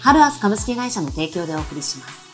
[0.00, 2.26] ハルアス株式会社の提供でお送りします。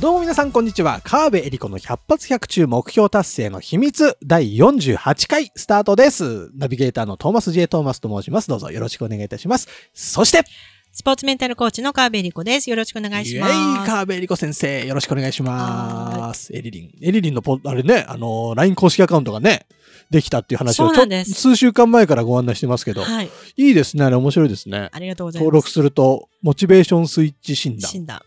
[0.00, 1.00] どうも皆さんこんにちは。
[1.04, 6.50] 川辺恵里子の100発100中目標達成の秘密第48回スタートです。
[6.56, 7.66] ナビゲーターのトーマス J.
[7.68, 8.48] トーマスと申します。
[8.48, 9.68] どうぞよろしくお願いいたします。
[9.92, 10.44] そして、
[10.92, 12.70] スポーツメンタルコーチの川辺理子です。
[12.70, 13.52] よろしくお願いします。
[13.86, 16.54] 川辺理子先生、よろしくお願いします。
[16.56, 16.90] エリリン。
[17.02, 19.66] エリリンのポ、あれね、あの、LINE 公式アカウントがね、
[20.10, 20.92] できたっていう話を
[21.24, 24.04] 数週間前からご案内してますけど、はい、いいですね。
[24.04, 24.88] あれ面白いですね。
[24.92, 25.44] ありがとうございます。
[25.44, 27.90] 登録すると、モチベーションスイッチ診断。
[27.90, 28.20] 診断。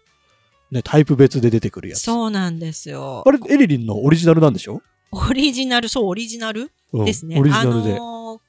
[0.72, 2.02] ね、タイプ別で出てくるやつ。
[2.02, 3.24] そうなんですよ。
[3.26, 4.82] あれ、エリリンのオリジナルなんでしょ？
[5.12, 7.40] オリジナル、そう、オリジナルですね。
[7.40, 7.96] オリジナルで。
[7.96, 8.40] あのー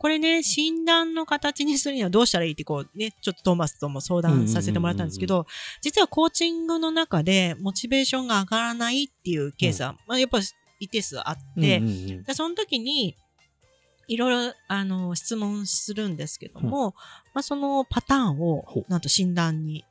[0.00, 5.44] これね、診断の形にするにはどうしたらいいってこうね、ちょっとトーマスとも相談させてもらったんですけど、
[5.82, 10.38] 実はコーチングの中でモチベーションが上がらないっていうケースは、うん、まあ、やっぱ
[10.78, 13.16] り一定数あって、うんうんうん、その時に、
[14.06, 16.92] いろいろ、あの、質問するんですけども、うん、
[17.34, 19.84] まあ、そのパターンを、なんと診断に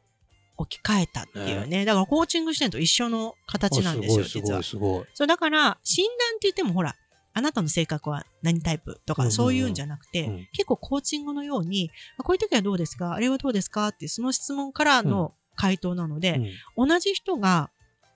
[0.58, 1.86] 置き換えたっていうね。
[1.86, 4.64] だからコーチング視点と一緒の形なんですよ、実は。
[4.64, 6.96] そう、だから、診断って言ってもほら、
[7.34, 11.92] あなたの性格は何タイプとか、そういうんじゃなくて、うん、結構コーチングのように、
[12.24, 13.14] こういう時はどうですか？
[13.14, 13.90] あれはどうですか？
[13.90, 16.42] ってその質問からの回答なので、
[16.76, 17.70] うん、同じ人が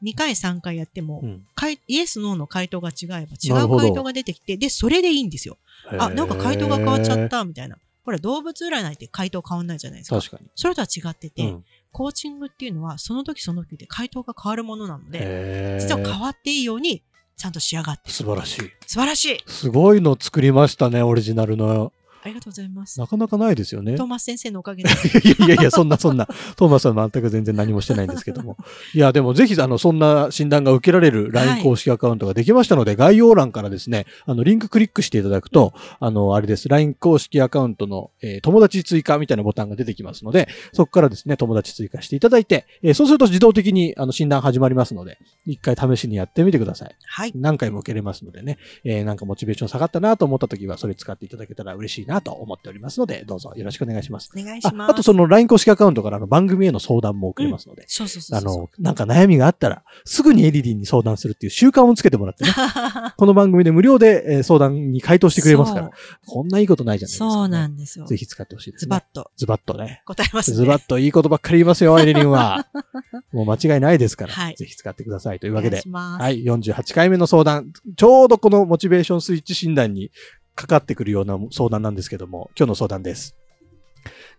[0.04, 1.46] 2回3回やっても、うん、
[1.88, 5.58] イエス、ノーの回答が違えば違う回答が出てきて、で、それでいいんですよ。
[5.98, 7.78] あ、なんか回答が変わっちゃった、みたいな。
[8.04, 10.20] これ動物占いって回答変わんないじゃないですか。
[10.20, 10.50] 確かに。
[10.56, 17.04] それとは違ってて、うん、コーチングっていうのはその時その時で回答が変わるものなので、実は変わっていいように
[17.38, 18.14] ちゃんと仕上がってる。
[18.14, 18.72] 素晴らしい。
[18.88, 19.44] 素晴らしい。
[19.48, 21.94] すごいの作りましたね、オリジナルの。
[22.24, 23.00] ありがとうございます。
[23.00, 23.96] なかなかないですよね。
[23.96, 25.08] トーマス先生のおかげです。
[25.28, 26.28] いやいやいや、そんなそんな。
[26.56, 28.58] トーマスは全く全然何もしてないんですけども。
[28.94, 46.96] いや、でもぜひ、あの、そんな診断が受けられる LINE 公式アカウントができましたので、はい、概要欄からですね、あの、リンククリックしていただくと、あの、あれです、LINE 公式アカウントの、えー、友達追加みたいなボタンが出てきますので、そこからですね、友達追加していただいて、えー、そうすると自動的に、あの、診断始まりますので、一回試しにやってみてください。
[47.04, 47.32] はい。
[47.36, 53.00] 何回も受けれますのでね、えー、なんかモチベーション下がったなと思った時は、それ使っていただけたら嬉しいなと思っております。
[53.00, 54.32] ので、どうぞよろしくお願いします。
[54.36, 54.92] お願いします。
[54.92, 62.52] あとその LINE 公式アカウントからの番組への相談も送れますので、うん、そうそうそうあの、なんか悩みがあったら、すぐにエリリンに相談するっていう習慣をつけてもらってね、
[63.16, 65.92] この番組で無料で相談に回答してくれますから、
[66.26, 68.06] こんないいことないじゃないですか、ね、そうなんですよ。
[68.06, 68.88] ぜひ使ってほしいです、ね。
[68.88, 69.32] ズバッと。
[69.36, 70.02] ズバッとね。
[70.06, 70.58] 答えますね。
[70.58, 72.68] ズバッといいことばっかり言いますよ、エリリンは。
[73.32, 80.12] もう間違いないですから、はい、ぜひ使ってくださいというわけで、はい、48回目の相談、ちょうどこのモチベーションスイッチ診断に
[80.56, 83.36] かかってくるような相談なんですけども、今日の相談です。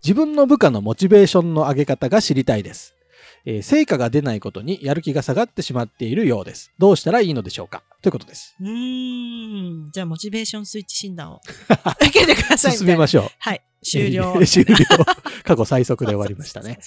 [0.03, 2.95] 自分の部下のモチベーションの上げ方が知りたいです。
[3.45, 6.71] えー、成果が出ないことにやる気が下がってしまっているようです。
[6.77, 7.83] どうしたらいいのでしょうか？
[8.03, 8.53] ということです。
[8.59, 9.89] うん。
[9.91, 11.41] じゃあ、モチベーションスイッチ診断を
[12.05, 13.29] 受けてください進めましょう。
[13.39, 13.61] はい。
[13.81, 14.33] 終了。
[14.45, 14.75] 終了。
[15.43, 16.79] 過去最速で終わりましたね。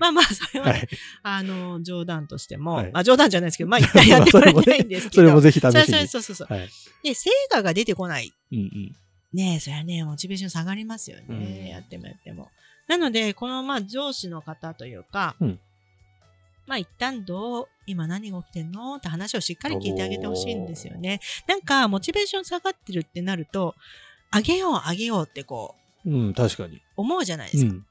[0.00, 0.88] まあまあ、それは、ねはい、
[1.22, 5.22] あの、冗談としても、はい、まあ冗談じゃないですけど、まあ一回やってもらいたいんですけど。
[5.22, 6.08] それもぜひ試しに。
[6.08, 6.52] そうそうそう。
[6.52, 6.68] はい、
[7.04, 8.32] で、成果が出てこない。
[8.52, 8.96] うんうん
[9.30, 11.24] ねえ、そりゃね、モチベーション下がりますよね。
[11.28, 12.48] うん、やってもやっても。
[12.88, 15.60] なので、このまあ上司の方というか、うん、
[16.66, 18.96] まあ一旦どう、今何が起きてんの？
[18.96, 21.20] って話をしっかり聞いてあげてほしいんですよね。
[21.46, 23.74] なんか、モチベーション下がってるってなると、
[24.30, 26.80] あげよう、あげようってこう、うん、確かに。
[26.96, 27.72] 思うじゃないですか。
[27.72, 27.86] うん、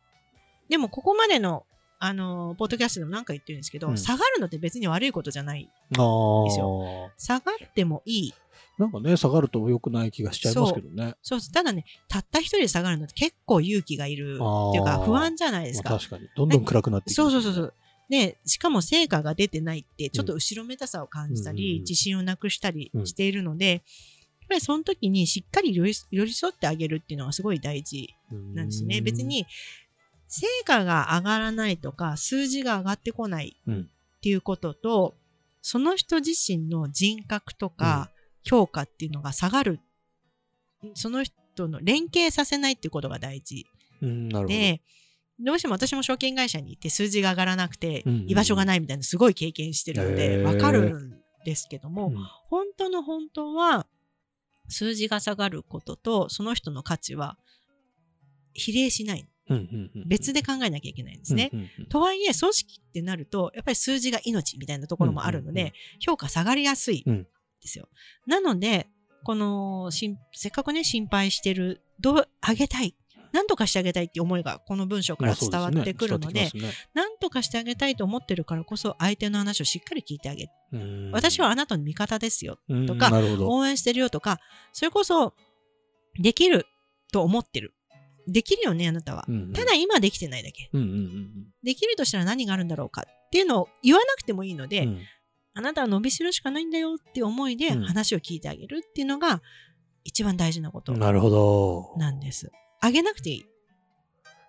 [0.69, 1.65] でも、ここまでの、
[1.99, 7.11] あの、ポッドキャストでも何か言ってるんですけど、うん、下がるのって別に悪いことじゃないんですよ。
[7.17, 8.33] 下がってもいい。
[8.77, 11.15] なんかね、下がると良くない気がしちゃいますけどね。
[11.23, 15.89] そうただね、たった一人で下がるのって結構勇気がいるっていうか、不安じゃないですか。
[15.89, 16.29] まあ、確かに。
[16.35, 17.73] どんどん暗くなっていく、そうそうそうそう。
[18.09, 23.81] で、しかも成果が出てないって、ちょっと後ろめたさを感じたり、うん、自信をなくしたりしているので、うん、やっ
[24.49, 28.13] ぱりその時にしっかり寄り添ってあげるっていうのはすごい大事
[28.53, 29.01] なんですね。
[29.01, 29.45] 別に、
[30.29, 33.73] 成果が上がらないとか、数字が上がってこないっ
[34.21, 35.15] ていうことと、
[35.61, 38.11] その人自身の人格とか、
[38.43, 39.79] 評価っていうのが下がる。
[40.93, 43.65] その人の連携させないっていうことが大事。
[44.47, 44.81] で、
[45.39, 52.11] どうしても私も証券会社にいて数字が上がらなくて、居場所がないみたいなすごい経験してるので、わかるんですけども、
[52.49, 53.87] 本当の本当は、
[54.69, 57.37] 数字が下がることと、その人の価値は
[58.53, 59.27] 比例しない。
[60.07, 61.51] 別で考えなきゃいけないんですね。
[61.89, 67.03] とはいえ、組織ってなると、やっぱり数字が命みたいなところもあるので、評価下がりやすい
[67.61, 67.87] ですよ。
[68.25, 68.87] なので、
[69.23, 72.95] このせっかくね、心配してる、どう、あげたい。
[73.31, 76.49] 何とかしてあげたいって思いがこの文章から伝わってくるので、
[76.93, 81.11] 何、ね、とかしてあげたいと思ってるからこそ相手の話をしっかり聞いてあげる。
[81.11, 84.39] 私はあなたの味方ですよとか、応援してるよとか、
[84.73, 85.33] それこそ
[86.19, 86.65] できる
[87.11, 87.73] と思ってる。
[88.27, 89.25] できるよね、あなたは。
[89.27, 91.47] うんうん、ただ今できてないだけ、うんうんうん。
[91.63, 94.99] できるとしたら何があるんだろうかっていうのを言わなくてもいいので、うん、
[95.53, 99.41] あなたは伸びしろしかないんだよっていう思いで話を聞いてあげるっていうのが
[100.03, 100.93] 一番大事なこと。
[101.97, 102.51] なんです。
[102.81, 103.45] あげなくていい。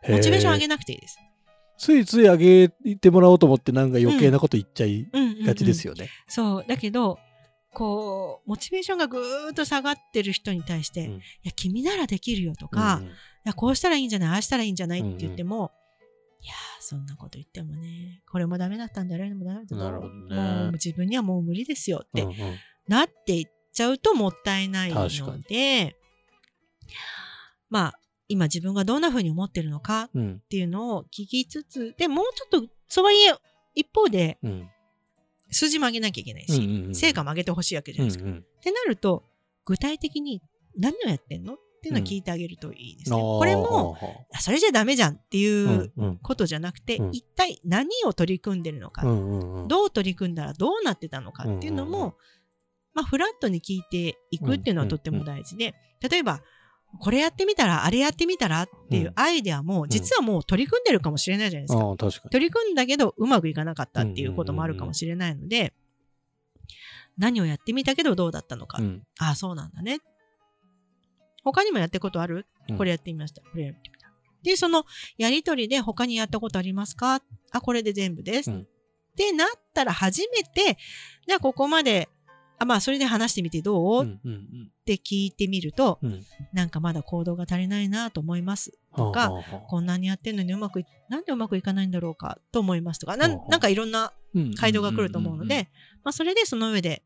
[0.09, 1.19] モチベーション上げなくていいです。
[1.79, 5.09] ついつい上げてもらおうと思ってなんか余計なこと言っちゃい
[5.47, 6.11] がちですよね。
[6.27, 6.65] そう。
[6.67, 7.19] だけど、
[7.73, 13.09] こう、モチベーションがぐーっと下がってる人に対して、うん、いや、君ならできるよとか、うん、い
[13.45, 20.37] や、こうしたらいいんじゃないああしたらいいんじゃないって言っても、うんうん、いやそんなこと言ってもね、これもダメだったんだ、あれもダメだったんだ。
[20.37, 22.37] もう自分にはもう無理ですよって、うんうん、
[22.89, 25.09] なっていっちゃうともったいないの
[25.41, 25.97] で、
[27.71, 30.11] まあ、今自分がどんな風に思ってるのかっ
[30.49, 33.35] ていうのを聞きつつ、でもうちょっと、とはいえ、
[33.75, 34.39] 一方で、
[35.51, 38.25] 数字も上げなきゃいけないし、うんうんうん、成果も上げてほしいわけじゃないですか。
[38.25, 39.25] うんうん、ってなると、
[39.65, 40.43] 具体的に
[40.77, 41.55] 何をやってんの？
[41.55, 43.17] っていうのを聞いてあげるといいですね。
[43.17, 43.97] うん、これも、
[44.41, 45.93] それじゃダメじゃんっていう
[46.23, 47.07] ことじゃなくて、うん。
[47.07, 52.03] うん、一体何を取り組んでるのか、うんうんうん、どう取り組んだらどうなってたのかっていうのも、うん。
[52.03, 52.15] うんうん、
[52.95, 56.43] まあ、フラットに聞いていくっていうのはとっても大事で、例えば、
[57.01, 61.85] これやってみたら、あれやってみたらっていうアイデアも、実はもう取り組んでるかもしれないじゃないですか。
[61.85, 65.75] うん、か取り組んだけど、うまくいかなかったっていうこともあるかもしれないので、
[67.19, 68.79] 何をやってみたけどどうだったのか。
[68.81, 69.99] うん、ああ、そうなんだね。
[71.45, 72.47] 他にもやってことある？
[72.77, 73.43] これやってみました。
[73.43, 74.11] これやってみた。
[74.43, 74.85] で、その
[75.19, 77.23] やりとりで他にやったことありますか？
[77.51, 78.51] あ、これで全部です。
[78.51, 78.55] っ
[79.17, 80.79] てなったら初めて、
[81.27, 82.09] じゃあここまで
[82.61, 88.73] あまあ、それで話してみてどう、うんうんうん、って聞いてみると、うん、なんかまだ行動が足りないなと思います。
[88.97, 94.13] とか、はあはあ、こんなにやってんのにうまくい、なんでうまくいかないんだろうかと思いますとか、ななんかいろんな
[94.57, 95.69] 回答が来ると思うので、
[96.03, 97.05] まあ、それでその上で、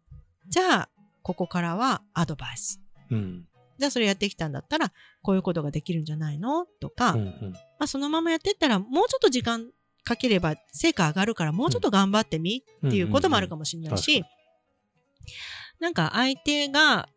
[0.49, 0.89] じゃあ、
[1.23, 2.81] ここからはアドバイス。
[3.11, 3.45] うん、
[3.79, 4.91] じゃあ、それやってきたんだったら、
[5.23, 6.67] こういうことができるんじゃないの？
[6.81, 9.67] とか、うんうん、まあ、そのままやってったら、もうちょっと時間
[10.03, 14.25] かければ成果上がるから、もうちょっと頑張ってみっていうこともあるかもしれないし、
[15.81, 17.09] なんか相手が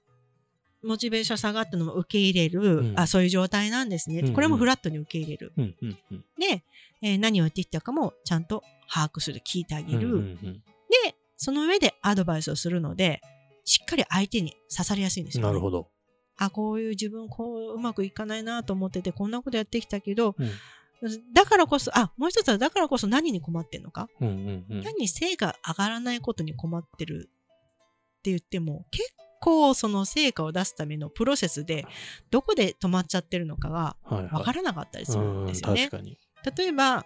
[0.84, 6.64] モチベーション下がったのも受け入れる、うん、あそういう状態なんですね、うんうん、これもフラットに受け入れる、うんうんうん、で、
[7.02, 10.54] えー、何を言ってきたかもちゃんと把握する聞いてあげる、うんうんうん、
[11.08, 13.22] でその上でアドバイスをするので
[13.66, 15.88] しっかり相手に刺されやすいんですよ、ね、なるほど。
[16.38, 20.50] あこういう自分こううまくいかないなと思っててこんなことやってきたけど、うん。
[21.34, 27.30] だからこそ、あ、もう一つはだからこそ何に困ってんのか、うんうんうん、何に成果上がらないことに困ってる
[28.26, 31.86] って言っても、結構その成果を出すためのプロセスで、
[32.32, 35.90] どこで止まっちゃってるのかがわからなかったりするんですよね。
[35.92, 36.18] はいはい、
[36.58, 37.06] 例えば、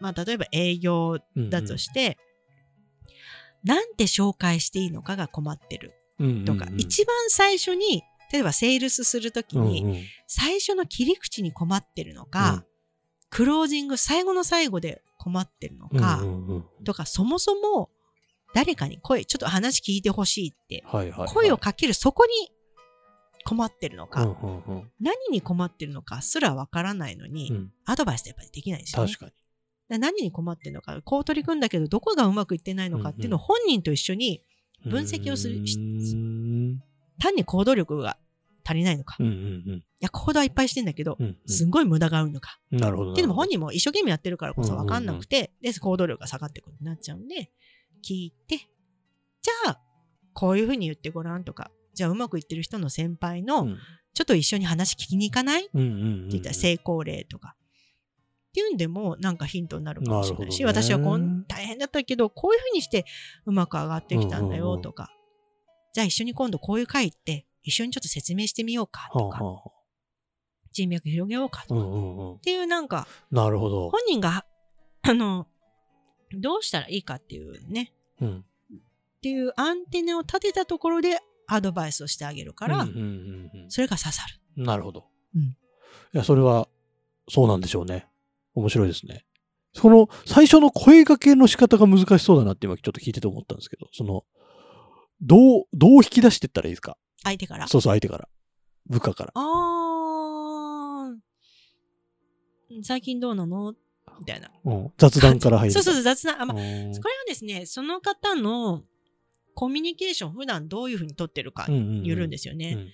[0.00, 1.18] まあ、例えば営業
[1.50, 8.02] だとして、うんうん、なんて紹介していいのかが困ってるとか、うんうんうん、一番最初に、
[8.32, 12.64] 例えばセールスするときに、最初の切り口に困ってるのか、うん、
[13.28, 17.90] クロージング最後の最後で困ってるのか、うんうんうん、とか、そもそも
[18.54, 20.84] 誰かに声、ちょっと話聞いてほしいって、
[21.28, 22.32] 声をかけるそこに
[23.44, 24.36] 困ってるのか、
[25.00, 29.12] 何に困ってるのかすらわからないのに、うん、アドバイスってやっぱりできないですよね。
[29.12, 29.32] 確か
[29.90, 29.98] に。
[29.98, 34.42] 何に困ってるのか、こう取り組んだけど、どこがうまくいってないのかっていうのを本人と一緒に
[34.84, 35.64] 分析をする。
[37.18, 38.16] 単に行動力が
[38.64, 39.16] 足りないのか。
[39.18, 42.60] うんうんうん、いや、行動はいっぱいしてんだけど、うんうん、すんごい無駄があるのか。
[42.70, 43.14] なるほど。
[43.14, 47.50] けども本人も一生懸命やってるからこそわかんなくて、で、行動力が下がってくるようになっちゃうんで、
[48.04, 49.80] 聞いて、じゃあ、
[50.34, 53.66] こういうふうに言ってごらんとか、じゃあうまくいってる人の先輩の、
[54.14, 57.56] ちょっと一緒に話聞きに行かない、って言ったら成功例とか。
[58.48, 63.04] っていうんでもなんかヒントになるかもしれないし、ね、私はこん大変だったけど、こういうふうにして
[63.46, 65.10] うまく上がってきたんだよとか、
[65.92, 69.40] じゃあ一緒に今度こういう会行って一緒にちょっと説明してみようかとか、
[70.72, 73.90] 人脈広げようかとか、っていうなんか、なるほど。
[73.90, 74.44] 本人が、
[75.02, 75.46] あの、
[76.34, 82.86] どうしたらいいかっていうね、うん、っていうアンテナを立てたところでアドバイスをしてあげるから、
[83.68, 84.22] それが刺さ
[84.56, 84.62] る。
[84.62, 85.06] なるほど。
[85.34, 85.54] うん、い
[86.12, 86.68] や、それは、
[87.28, 88.06] そうなんでしょうね。
[88.54, 89.24] 面白いですね。
[89.74, 94.24] その、最初の声掛けの仕方が難しそうだなって今ちょっと聞いてて思ったんですけど、その、
[95.20, 96.96] どう、どう引き出していったらいいですか？
[97.22, 97.66] 相手から。
[97.68, 98.28] そうそう、相手から。
[98.86, 99.32] 部下から。
[99.34, 101.16] ああ。
[102.82, 103.74] 最近どうなの？
[104.18, 104.50] みたいな。
[104.96, 105.72] 雑談から入る。
[105.72, 106.42] そうそうそう、雑談。
[106.42, 106.94] あ、まあ、これは
[107.26, 108.82] ですね、その方の
[109.54, 112.68] コミュニケーション普段どういうふうに取ってるかによるんですよね。
[112.68, 112.92] うんうんうん、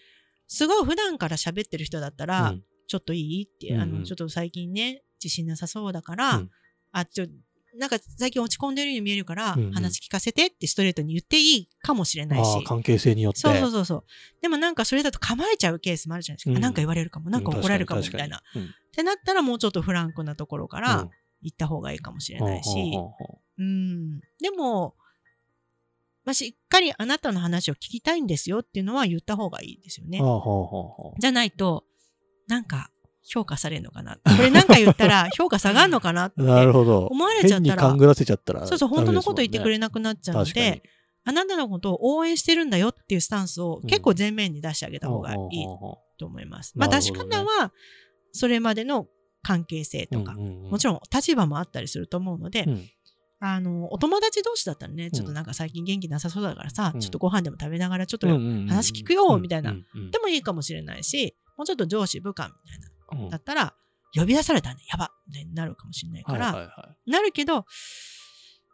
[0.48, 6.50] すごい普段から喋ってる人だったら、うん、ちょっといいって、あの、ちょっと最近ね、自信なさそうだから、うん、
[6.92, 7.26] あ、ちょ、
[7.76, 12.64] なんか最近落ち込んでるように見えるから、うんうん、話聞かせてってストレートに言っていいかもしれないし。
[12.64, 13.40] 関係性によって。
[13.40, 14.04] そうそうそうそう。
[14.42, 16.50] でもなんかそれだと構えちゃうケースもあるじゃないですか。
[16.52, 18.42] うん、なんか言われるかも、なんか怒られるかもみたいな。
[18.54, 21.08] うん、ってなったらもうちょっとフランクなところから
[21.42, 22.70] 行った方がいいかもしれないし。
[23.58, 24.20] うん。
[24.40, 24.94] でも、
[26.24, 30.20] まあ、しっかりあなたの話を聞きたいんですよっていうのは言った方がいいですよね。
[31.18, 31.84] じゃないと、
[32.46, 32.90] なんか
[33.26, 34.16] 評価されるのかな。
[34.16, 37.82] これなんか言ったら 評価下がるのかなって思われちゃったら。
[37.82, 40.82] 勘ぐらせちゃったら、そうそう、本当のこと言ってくれなくなっちゃうので、
[41.24, 45.64] あなたのことを応援してるんだよっていうスタンスを結構前面に出してあげた方がいい
[46.18, 46.72] と思います。
[46.76, 47.72] まあ出し方は、
[48.32, 49.06] それまでの
[49.42, 52.66] 関係性とか、もちろん立場もあったりすると思うので、
[53.40, 59.74] あの、お友達同士だったらね、ちょっとなんか最近元気なさそうだからさ、ちょっとご飯でも食べながらちょっと話聞くよ、みたいな。
[60.12, 62.88] でもいいかもしれないし、もうちょっと上司部下みたいな。
[63.30, 63.74] だったら、
[64.14, 67.66] 呼び出されたんで、やばってなるかもしれないから、なるけど、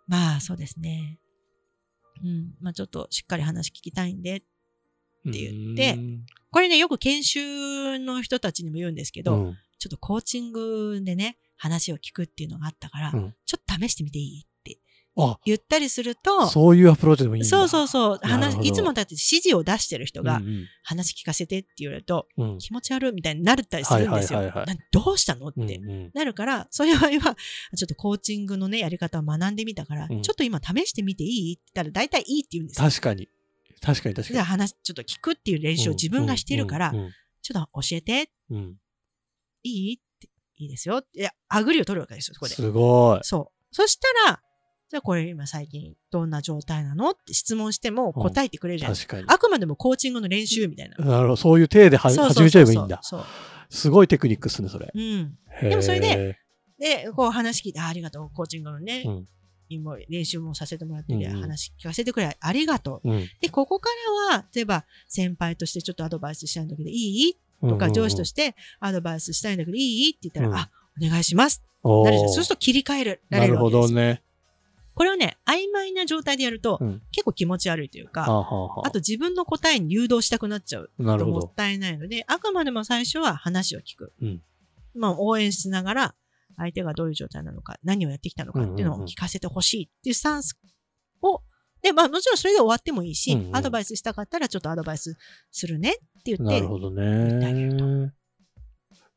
[0.06, 1.18] まあそうですね。
[2.22, 4.46] うん、まあちょっとしっかり話聞きたいんでって
[5.24, 5.98] 言って、
[6.50, 14.46] これね、よく研修の人たちにも言うんですけど、うん、ちょっとコーチングでね、話を聞くっていうのがあったから、うん、ちょっと試してみていい？
[15.44, 18.18] 言ったりすると、そういうアプローチでもいいんだそうそうそう。
[18.22, 20.40] 話、いつもだって指示を出してる人が、
[20.82, 24.40] 話聞かせてって言われると、うん、気持ち悪いみたいになったりするんですよ。
[24.92, 27.36] どうしたのって、うんうん、なるから、そういう場合は、
[27.76, 32.88] ちょっとコーチングのね、やり方を学んでみたから、うん、ちょっと今試してみていいって言ったら、大体いいって言うんですよ。
[32.88, 33.28] 確かに。
[33.80, 34.34] 確かに確かに。
[34.34, 36.92] じゃあ話、ちょっと聞くっていう練習を自分がしてるから、
[37.42, 38.30] ちょっと教えて。
[39.62, 41.02] いいって、いいですよ。
[41.14, 42.54] いや、あぐりを取るわけですよ、そこで。
[42.54, 43.20] すごい。
[43.22, 43.74] そう。
[43.74, 44.42] そしたら、
[44.90, 49.18] じゃあこれ今最近どんな状態なのって質問しても答えてくれるじゃないですか。
[49.24, 50.96] あくまでもコーチングの練習みたいな。
[50.96, 51.36] なるほど。
[51.36, 52.98] そういう体で始めちゃえばいいんだ。
[53.02, 53.24] そう
[53.70, 54.90] すごいテクニックっすね、それ。
[54.92, 55.38] うん。
[55.62, 56.36] でもそれで、
[56.78, 59.28] で、こう話聞いて、あありがとう、コーチングのね、うん
[59.72, 63.88] 今練習もさせてもらってる、うん、話聞かせてくれ、ありがとう、うん、で、ここか
[64.28, 67.36] らは、例えば先輩としてちょっとアドバイスしたいんだけど、いい？
[67.62, 70.10] とか、上司としてアドバイスしたいんだけど、いい？
[70.10, 70.70] って言ったら、うん、あ、
[71.00, 71.62] お願いします。
[71.84, 72.28] なるじゃん。
[72.30, 74.22] そうすると切り替えられるわけですなるほどね。
[74.94, 78.24] これをね、曖昧な状態でやると、うん、結構気持ち悪いというか、
[78.84, 84.12] あと自分の答えに誘導したくなっちゃうともったいないので、あくまでも最初は話を聞く。
[84.20, 84.42] うん、
[84.94, 86.14] まあ、応援しながら、
[86.56, 90.58] 相手がどういう状態なのか、何をやってきたのかっていうのを聞かせてほしいっていうスタンス
[91.22, 91.42] を、
[91.82, 95.16] で、まあもちろんそれで終わってもいいし、うんうん、アドバイスしたかったらちょっとアドバイス
[95.50, 98.12] するねって言って、なるほどね。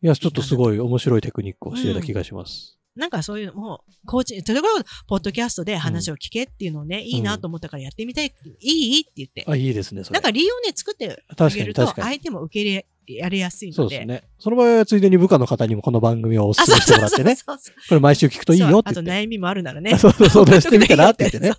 [0.01, 2.77] いや、ちょっとすごい面白いテクニックを教えた気がします。
[2.95, 9.45] なんかそういうのも、コーチ、それこそ、ポッドキャストで話を聞けっていうのをね、うん、いいなと思ったからやってみたい、いいって言って。
[9.47, 10.15] あ、いいですね、それ。
[10.15, 13.75] なんか理由をね、作ってあげると、相手も受け入れ、やりやすいので。
[13.75, 14.23] そうですね。
[14.39, 17.35] その場合はついでに部下の方にもこの番組をお勧めしてもらってね。
[17.35, 19.97] これ毎週聞くといいよってあと悩みもあるならね。
[19.97, 21.53] そうそう、そう、してみたらって言ってね。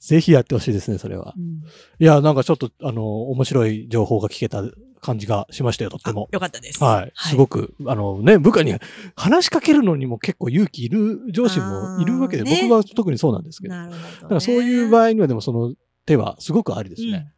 [0.00, 1.34] ぜひやってほしいですね、それは。
[1.36, 1.62] うん、
[2.00, 4.62] いや、なんかちょっと、あの、面白い情報が聞けた
[5.04, 6.28] 感じがしましたよ、とっても。
[6.32, 6.82] よかったです。
[6.82, 7.12] はい。
[7.14, 8.74] すごく、あのね、部下に
[9.14, 13.74] 話しかけるのにも結構勇気いる上司もいるわけで、僕は特にそうなんですけど。
[13.74, 15.74] なるほど、だからそういう場合にはでもその
[16.06, 17.32] 手はすごくありですね。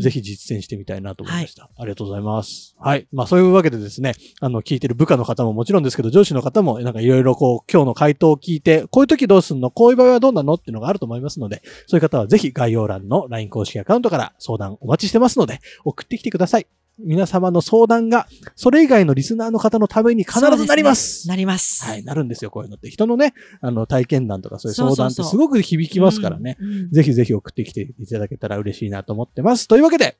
[0.00, 1.72] ぜひ実践してみたいなと思いました、はい。
[1.78, 2.76] ありがとうございます。
[2.78, 3.08] はい。
[3.12, 16.66] まあそういうわけでですね、あの、聞いてる部下の方ももちろんですけど、上司の方もなんかいろいろこう、今日の回答を聞いて、こういう時どうすんのこういう場合はどうなのっていうのがあると思いますので、そういう方はぜひ概要欄の LINE 公式アカウントから相談お待ちしてますので、送ってきてください。
[17.04, 21.22] 皆様の相談が、それ以外のリスナーの方のために必ずなります。
[21.22, 21.84] すね、なります。
[21.84, 22.90] はい、なるんですよ、こういうのって。
[22.90, 26.56] 人のね、あの、体験談とかそういう相談ってすごく響きますからね。
[26.92, 29.68] ぜひぜひ送ってきていただけたら嬉しいなと思ってます。
[29.68, 30.18] というわけで、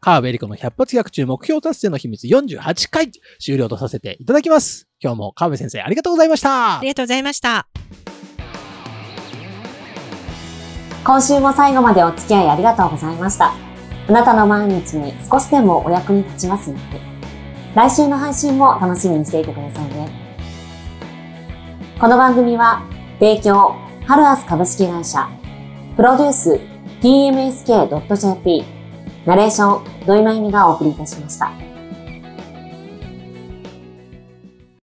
[0.00, 4.88] カーベリコの100発学中目標達成の秘密48回終了とさせていただきます。
[4.98, 6.78] 今日も川辺先生ありがとうございました。
[6.78, 7.68] ありがとうございました。
[11.04, 13.69] 今週も最後までお付き合いありがとうございました。
[14.10, 17.00] あなたの毎日に少しでもお役に立ちますように、
[17.76, 20.10] 来週の配信も楽しみにしていてくださいね。
[22.00, 22.82] この番組は、
[23.20, 25.28] 提供、ハルアス株式会社、
[25.94, 26.60] プロデュース、
[27.00, 28.64] tmsk.jp、
[29.26, 31.69] ナレーション、土井まゆみがお送りいたしました。